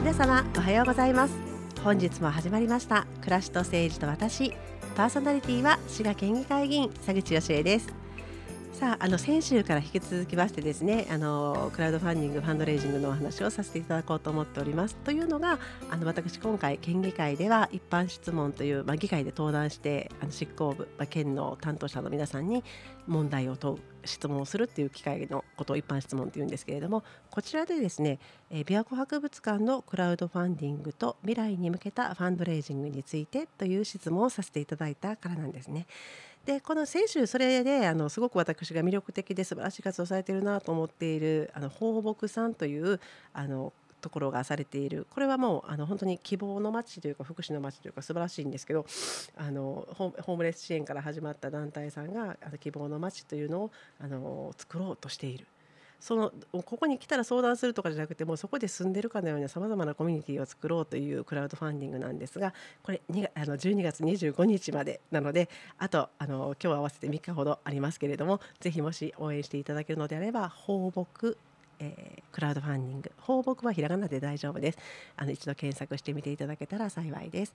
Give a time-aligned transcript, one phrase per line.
[0.00, 1.34] 皆様おはようございます。
[1.84, 3.06] 本日も始まりました。
[3.20, 4.54] 暮らしと政治と私。
[4.96, 7.99] パーソナリティは滋賀県議会議員佐口義恵です。
[8.80, 15.58] さああの先週から引き続きましてですねあのクラウドファンディングファンドレイジングのお話をさせていただこうと思っておりますというのが
[15.90, 22.64] あの私今回県議会では一般質問という、まあ、議会で登壇してあの執行部、まあ、県の担当者の皆さんに
[23.06, 28.18] 問題を問う質問をするっていう機会のことを一般質問というんですけれどもこちらでですね、
[28.48, 35.86] えー、琵琶湖博物館のクラウドファンディングと未来に向けたファンドレイジングについてという質問をさせていただいたからなんですね。
[36.50, 42.98] でこの先週それであのすごく私が魅力的で素晴らしい活動されているなと思っているあの放牧さんという
[43.32, 48.84] あのところがされているこれはもうあの本当に希望の街というか福祉の街というか素晴らしいんですけど
[49.36, 53.70] あのホームレス支援から始まった団体さんがあの希望の街というのを
[54.00, 55.46] あの作ろうとしている。
[56.00, 71.36] そのここに来たら相談するとかじゃなくてもうそこで住んでるかのようなさまざまなコミュニティを作ろうというクラウドファンディングなんですがこれ2あの12月25日までなのであとあの今日合わせて3日ほどありますけれどもぜひもし応援していただけるのであれば放牧
[71.80, 73.12] えー、クラウドファンディング。
[73.18, 74.78] 放牧はひらがなで大丈夫です。
[75.16, 77.54] あの一度検索してみていただけたら幸いです。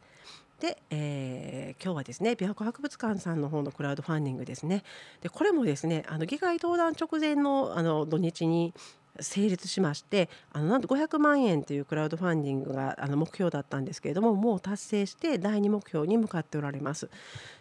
[0.60, 4.84] で、えー、今日はですね琵琶湖博物館さんの方のクラウドファンディングですね。
[5.22, 8.74] でこれもですねあの議会登壇直前のあの土日に
[9.20, 17.10] 成立しましてあのなんと500万円というクラウドファンディングがあの目標だったんですけれどももう達成して第2目標に向かっておられます。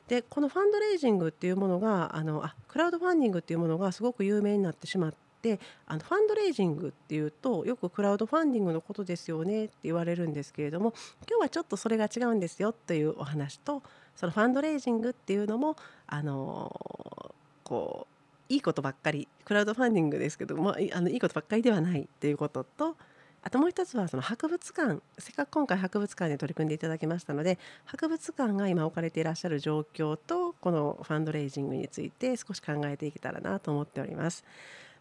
[0.08, 10.94] でこのファンドレイジングっていうものがあのあクラウドファンディングっていうものがすごく有名になってしまっであのファンドレイジングっていうとよくクラウドファンディングのことですよねって言われるんですけれども
[11.28, 13.82] 今日はちょっとそれが違うんですよというお話と
[14.16, 17.30] そのファンドレイジングっていうのもあの
[17.62, 18.14] こう
[18.52, 22.96] いいことばっかりクラウドファンディングですけどもあのいいことばっかりではないっていうことと
[23.42, 34.44] あともう一つはその博物館せっかく今回博物館で取り組んでいただきましたので博物館が今置かれていらっしゃる状況とこのファンドレイジングについて少し考えていけたらなと思っております。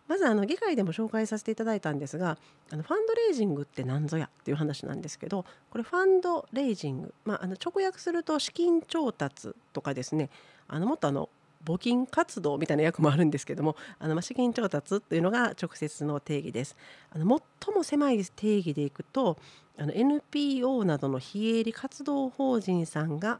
[0.07, 2.37] まずあの議会でも紹介させていただいたんですが
[2.71, 10.29] あのファンドレイジングって何ぞやっていう話なんですけどこれファンドレイジング、まあ、あの直訳すると資金調達とかですね
[10.67, 11.29] あのもっとあの
[11.65, 16.75] 募金活動みたいな役もあるんですけどもあの、まあ、資金調達というのが直接の定義です。
[17.11, 19.37] あの最も狭い定義でいくと
[19.77, 23.39] あの NPO などの非営利活動法人さんが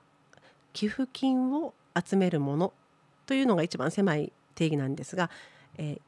[0.72, 2.74] 寄付金を集めるもの
[3.26, 5.30] というのが一番狭い定義なんですが、
[5.78, 6.02] えー、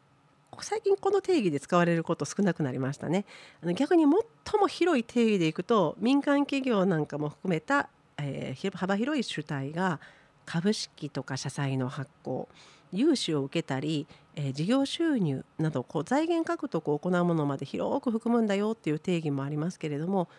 [0.63, 3.25] 最近この定義で使われること少なくなりましたね。
[3.61, 9.99] あの逆に最も広い定義でいくと民間企業なんかも含めた、えー、幅広い主体が
[10.45, 12.47] 株式とか社債の発行
[12.91, 20.29] 融資を受けたり、えー、事業収入などこう財源獲得を行うものまで広く含むんだよっていう定義もありますけれども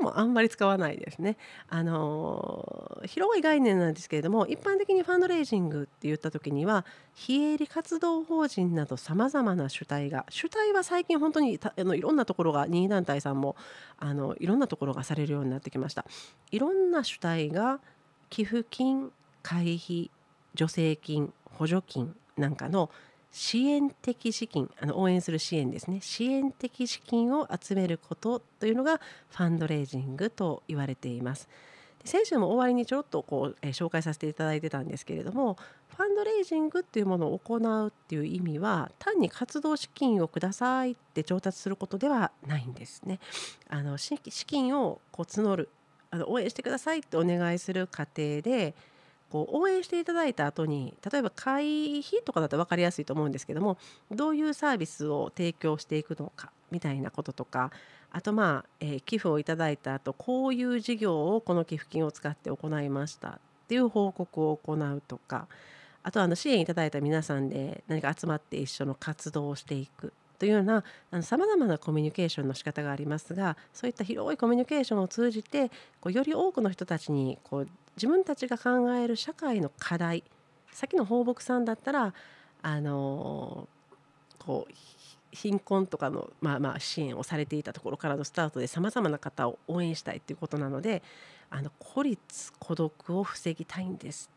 [0.00, 1.36] もあんまり使わないですね。
[1.68, 6.84] あの広い概念なんですけれども一般的にファンドレイジングって言った時には
[7.14, 13.56] 非営利活動法人などさまざまな主体が主体は最近本当にあのいろんなところが任意団体さんも
[13.98, 16.04] あのいろんなところがされるようになってきました。
[16.50, 17.80] いろんな主体が
[18.28, 20.10] 寄付金会費
[20.56, 22.90] 助成金補助金なんかの
[23.36, 28.98] 支援的資金あの応援する支援ですね支援的資金を集めることというのが
[29.28, 31.46] ファンドレイジングと言われています。
[32.02, 35.58] 先週も終わりにちょろっとこう、えー、紹介させていただいてたんですけれども
[35.96, 43.18] ファンドレイジングっていうものを行うっていう意味は単に活動資金をくださいって調達することではないんですね。
[43.68, 45.68] あの資金をこう募る
[46.10, 48.74] あの応援してくださいってお願いする過程で
[49.30, 53.76] こう応援していただいた後に例えば会費とかだと分かりやすいと思うんですけども
[54.10, 57.70] どういうサービスを提供していくのかみたいなこととか
[58.10, 63.38] あとまあ、えー、寄付をいただいた後こういう事業をこの寄付金を使って行いましたっ
[63.68, 65.48] ていう報告を行うとか
[66.02, 70.84] あとあの支援いただいた皆さんで何か集まって一緒の活動をしていくというような
[71.22, 75.70] さまざまなコミュニケーションの仕方がありますがそういった広いコミュニケーションを通じて
[76.00, 80.22] こうより多くの人たちにこう自分たちが考える社会の課題
[80.72, 82.12] さっきの放牧さんだったら
[82.62, 83.68] あの
[84.38, 84.74] こう
[85.32, 91.02] 貧困とかの、まあ、まあ支援をされていたところからのスタートでさまざまな方を応援したいということなので
[91.50, 94.30] あの孤立孤独を防ぎたいんです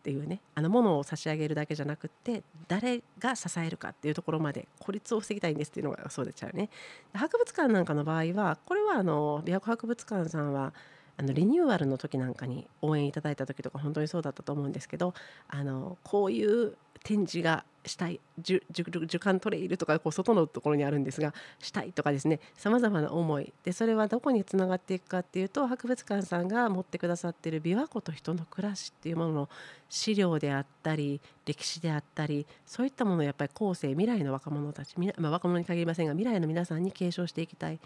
[0.00, 6.70] っていうねあのものを差し上げるだけじゃなくって誰が支えるかっていうところまで孤立を防ぎたいんですっていうのがそうでちゃうね。
[7.12, 10.72] 博物館なんかの場合はこれはあの琵琶湖博物館さんは
[11.18, 15.14] あのリニューアルの時なんかに応援いただいた時とか本当にそうだったと思うんですけど
[15.48, 23.52] あのこういう展示がしたい樹幹トレイルとかこう外のところにあるんですがしたいとかですねさまざまな思い。
[23.64, 29.48] でそれはどこにつながっていくかっていうと博物館さんが持ってくださってる琵琶湖と人の暮らしっていうものの
[29.88, 37.80] 資料であったり歴史であったりそういったものをやっぱり後世未来の若者たち、まあ、若者に限りませんが未来の皆さんに継承していきたい。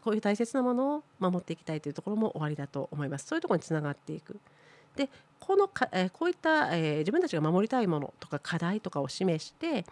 [0.00, 3.26] こういう大切なものを守っていきたいというところも終わりだと思います。
[3.26, 4.40] そういうところにつがっていく。
[4.96, 5.08] で
[5.40, 9.84] このか、え、こういった、え、自分たちが守りたいものとか課題とかを示して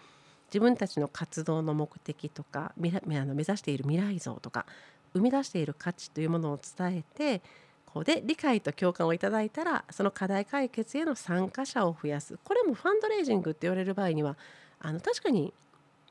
[0.46, 4.66] 自分たちの活動の目的とかあの目指している未来像とか
[5.14, 7.42] 生み出している価値というものを伝えて
[7.86, 12.38] こうで理解と共感をいただいたらその課題解決への参加者を増やす。
[12.44, 14.36] これもファンドレイジングって言われる場合には
[14.78, 15.52] あの確かに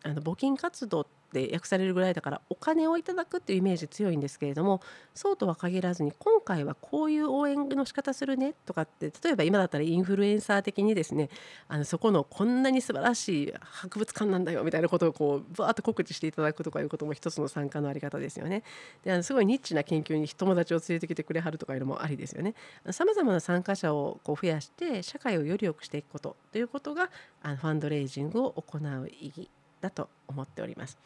[0.03, 4.81] あの募金活動って訳されるぐらいだからお金をいただくっていうイメージ強いんですけれども
[5.13, 11.29] そうとは限らずに今回はこういう応援の仕方するねとかって例えば今だったらインフルエンサー的にですね
[11.67, 18.63] あのそこのこんなに素晴らしい博物館なんだよみたいなことをこうバーッと告知していただくとかいうことも一つの参加のあり方ですよね。
[19.03, 22.55] であのすごいニッチな研究に友達を連れてきてくれはるとかいうのもありですよね。
[22.91, 27.09] さまざまな参加者をこう増やして社会をより良くしていくことということが
[27.43, 29.49] あのファンドレイジングを行う意義
[29.81, 30.97] だと思っております。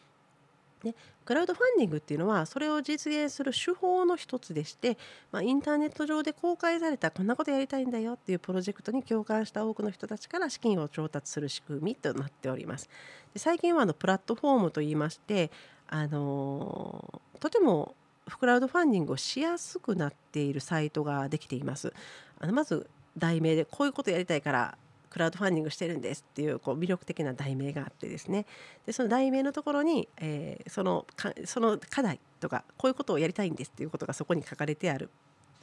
[0.84, 0.94] で
[1.24, 4.98] クラウドファンディングっていうのはそれを実現する手法の一つでして、
[5.32, 12.90] まあ、インターネット上で公開されたこんなことやりたいんだよっていうプロジェクトに共感した多くの人たちから資金を調達する仕組みとなっております。
[13.34, 15.52] で最近はあのプラットフォームといいまして、
[15.88, 17.96] あの、とても
[18.40, 21.94] クラウドファンディングをしやすくなっているサイトができています。
[22.40, 24.78] あのまず題名でこういうことやりたいから
[25.14, 28.48] クラウドファンディングしてるんですっていうこう魅力的な題名があってですね
[28.88, 35.12] でその題名のところに、えー、そのかその課題とかこういうことをやりたいんですっていうことがそこに書かれてある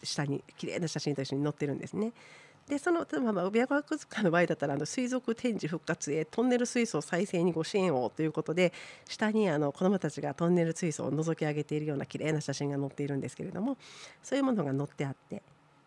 [0.05, 2.13] 下に綺麗な写真と一緒に載ってるんですね。
[2.69, 8.73] でその、まあ、まあ、琵琶湖博物館の場合だったらあの水族展示復活へトンネル水槽再生にご支援をということで
[9.09, 13.77] 下にあの子どもたちがトンネル水槽を覗き上げているような綺麗な写真が載っているんですけれども
[14.23, 15.43] そういうものが載ってあって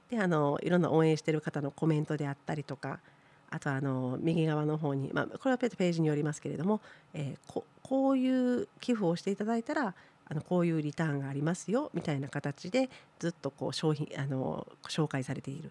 [0.10, 3.00] であのいろんな応援してる方のコメントであったりとか
[3.54, 6.82] あとあの右側の方に、まあ、これはページによりますけれども、
[7.14, 9.94] えー、ここういう寄付をしていただいたら
[10.26, 12.90] あのこういうリターンがありますよみたいな形で
[13.20, 15.70] ずっとこう商品あの紹介されている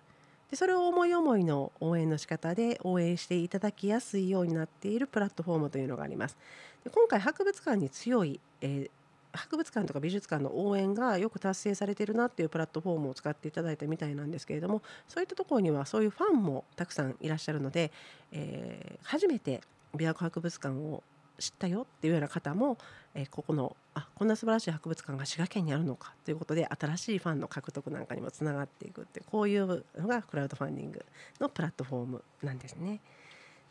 [0.49, 6.37] でそれを思い思いの応援の仕方で応援していただきやすいようになっているプラットフォームというのがあります。
[6.85, 8.91] で今回博物館に強い、えー
[9.33, 17.91] 博物館とか美術館の応援がよく達成されてるなっていうプラットフォームを使っていただいたみたいなんですけれどもそういったところにはそういうファンもたくさんいらっしゃるので、
[18.31, 19.61] えー、初めて
[19.95, 21.03] 琵琶湖博物館を
[21.39, 22.79] 知ったよっていうような方も、
[23.15, 31.05] えー、ここのあこんな素晴らしい博物館が滋賀県にあるのかということで新しいファンの獲得なんかにもつながっていくってこういうのがクラウドファンディング
[31.41, 33.01] のプラットフォームなんですね。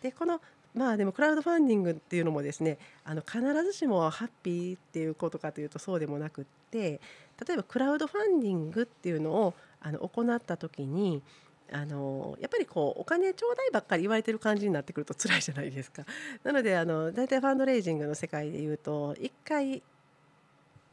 [0.02, 0.42] でこの
[0.74, 7.02] まあでもクラウドファンディングっていうのもですねあの必ずしもハッピーっていうことかというとそうでもなくって
[7.46, 11.22] 例えばクラウドファンディングっていうのをあの行った時に
[11.74, 16.06] あのやっぱりこうお金ちょうだいばっかり言われてる感じになってくると辛いじゃないですか。
[16.44, 19.82] なのであの大体ファンドレイジングの世界でいうと1回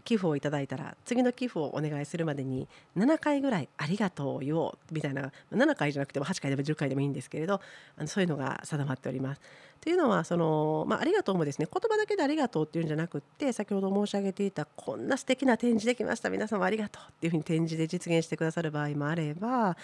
[0.08, 2.66] 寄付をいただいたら次の寄付をお願いするまでに
[2.96, 7.60] 7回ぐらい「ありがとう」を言おうみたいな7回じゃなくても8回でも10回でもいいんですけれど
[7.98, 9.40] あのそういうのが定まっております。
[9.82, 19.76] というのはその、まあ、ありがとうもですね言葉だけでありがとうっていうんじゃなくって先ほど申し上げていたこんな素敵な展示できました皆様ありがとうっていうふうに展示で実現してくださる場合もあれば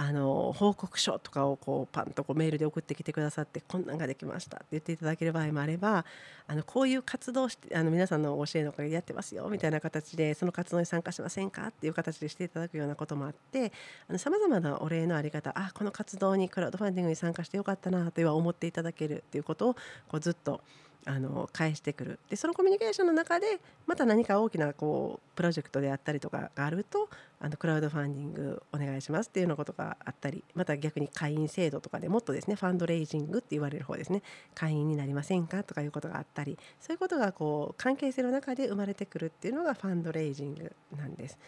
[0.00, 6.04] あの報告書とかをこうパンとこうメールで送ってきてくださってこんなんができましたって言っていただける場合もあれば
[6.46, 13.72] あのこういう活動してあの皆さんの教えのおかげでやってますよみたいな形でその活動に参加しませんかっていう形でしていただくようなこともあって
[14.18, 20.60] さまざまなお礼のあり方あこの活動にクラウドファンディングに参加してよかったなとは思っていただけるっていうことをこうずっと
[21.08, 27.08] あの返してくるでそのコミュニケーションの中でまた何か大きなこうプロジェクトであったりとかがあると
[27.40, 34.22] あのクラウドファンディングお願いしますっていうようなことがあったりまた逆に会員制度とかでもっとですねファンドレイジングって言われる方ですね
[34.54, 41.38] 会員になりませんかとかいうことがあったりそういうことがこう関係性の中で生まれてくるっていうのがファンドレイジングなんです。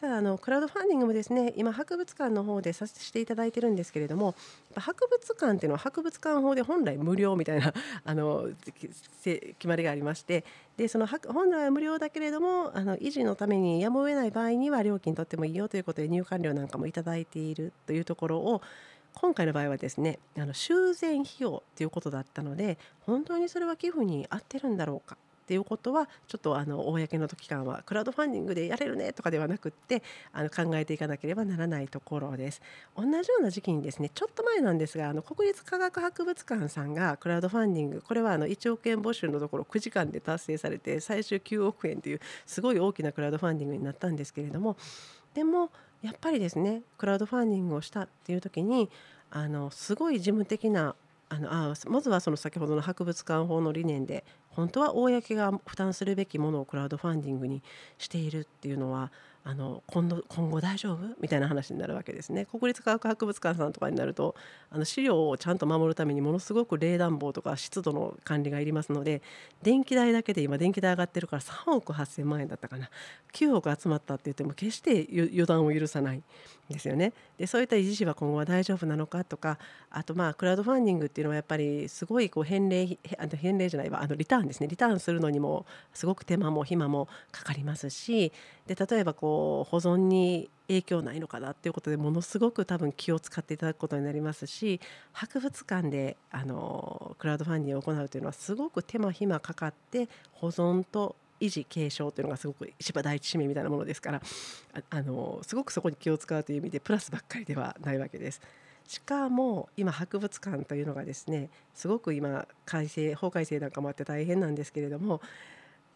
[0.00, 4.34] ただあのクラウドファンディングもですね今博物館の方でさせていただいてるんですけれども
[4.74, 7.72] 博物館っていうのは博物館法で本来無料みたいな
[8.04, 10.44] あの決まりがありまして
[10.76, 18.60] でその本来は無料だけれどもあの維持のためにやむを得ない場合には料金とってもいいよということで入館料なんかもいただいているというところを
[19.14, 32.60] 今回の場合はですねあの修繕費用ということだったので本当にそれは寄付に合ってるんだろうかっていうことはちょっとあの公の期間はクラウドファンディングでやれるねとかではなくってあの考えていかなければならないところです。
[32.96, 44.76] 同じような時期にですねちょっと前なんですがあの国立科学博物館さんがクラウドファンディングこれはあの1億円募集のところ9時間で達成されて最終9億円というすごい大きなクラウドファンディングになったんですけれども
[45.32, 45.70] でも
[46.02, 48.90] やっぱりですねクラウドファンディングをしたっていう時に
[49.30, 50.96] あのすごい事務的な
[51.28, 54.24] あのあまずはその先ほどの博物館法の理念で
[54.56, 57.62] 本当は公が負担するべきものをクラウドファンディングに
[57.98, 59.12] しているっていうのは
[59.48, 62.46] あの今度今後大丈夫みたいな話になるわけですね。
[62.46, 64.34] 国立科学博物館さんとかになると
[64.70, 69.22] あの資料をちゃんと守るためにものすごく冷暖房とか湿度の管理がいりますので
[69.62, 72.90] 電気代だけで今電気代上がってるから3億8,000万円だったかな。
[73.34, 76.22] 9億集まったって言っても決して予断を許さない
[76.68, 77.12] ですよね。
[77.38, 79.60] でそういった維持費は今後は大丈夫なのかとか
[79.90, 88.32] あとまあクラウドファンディングっていうのはやっぱりすごいこう返礼あの返礼じゃないわあのリターンですねリターンするのにもすごく手間も暇もかかりますし
[88.66, 94.80] で例えばこう保存に影響ないのかなっていうことでものすごく多分気を使っていただくことになりますし
[95.12, 104.22] 博物館であのクラウドファンディングを行うというのはすごく手間暇かかって保存と維持継承というのがすごく一番第一使命みたいなものですから
[104.90, 108.40] あのすごくそこに気を使うという意味でプラスばっかりではないわけです。
[108.86, 115.20] しかも今博物館というのがですねすごく今改正法改正なんかもあって大変なんですけれども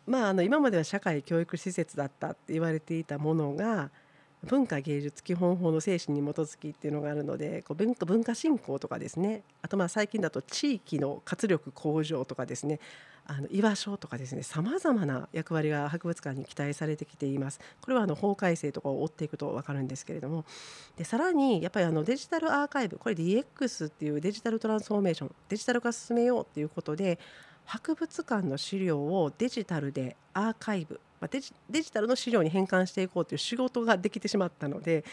[0.07, 3.91] まあ、あの今までは社会教育施設だったって言われていたものが
[4.43, 12.81] 文化芸術基本法の精神に基づきっていうのがあるのでこう文化文化振興とかですねあとまあ最近だと地域の活力向上とかですね
[13.31, 17.61] あの居場所とかですねさまざまな役割が博物館に期待されてきています。
[17.81, 20.45] これはあの法改正とかを追っていくと分かるんですけれども。
[20.97, 27.21] でさらにやっぱりあのデジタルアーカイブこれ DX っていうデジタルトランスフォーメーションデジタル化進めようということで
[27.67, 35.05] 博物館の資料をデジタルでアーカイブ、まあ、デジデジタルの資料に変換していこうという仕事ができてしまったので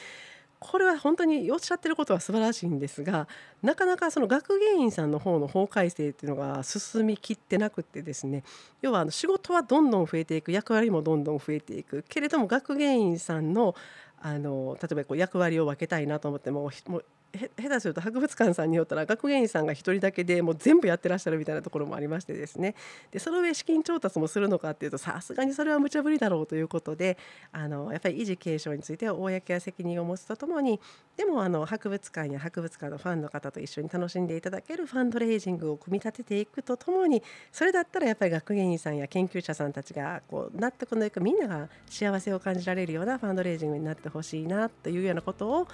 [0.59, 3.27] これは本当におっしゃってることは素晴らしいんですが
[3.61, 8.43] なかなかその学芸員さんの方の法改正っていうのが進みきってなくてですね
[8.81, 12.03] 要はあの仕事はどんどん増えていく役割もどんどん増えていく。
[12.09, 13.75] けれども学芸員さんの
[14.19, 17.03] あの例えばこう役割を分けたいなと思ってももう
[17.37, 22.75] 下手すると博物館さんによったら学芸員さんが1人だけでもう全部やってらっしゃるみたいなところもありましてですね。
[23.11, 27.17] でその上資金調達もするのかっていうとさすがにそれは無茶ぶりだろうということで
[27.51, 30.79] あのやっぱり維持継承については公は責任を持つとともに
[31.15, 45.67] でもあの博物館や博物館のファンの方と一緒に楽しんでいただけるファンドレイジングを組み立てていくとともにそれだったらやっぱり学芸員さんや研究者さんたちがこう納得のいくみんなが幸せを感じられるようなファンドレイジングになってほしいなというようなことを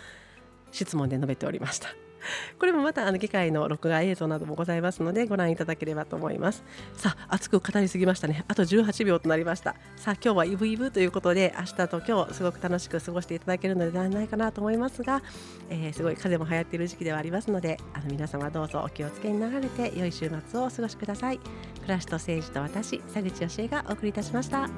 [0.74, 1.90] 質問で述べておりました。
[2.60, 6.64] これもまたあの議会の録画映像などもございますのでご覧いただければと思います。
[6.96, 8.46] さあ熱く語りすぎましたね。
[8.48, 9.76] あと18秒となりました。
[9.96, 15.22] さあ今日はイブイブということで明日と今日すごく楽しく過ごしていただけるのではないかなと思いますが、
[15.70, 21.40] えー、すごい風も流行っている時期ではありますのであの皆様どうぞお気をつけになられて良い週末をお過ごしください。
[21.40, 24.70] 暮らしと政治と私佐口義恵がお送りいたしました。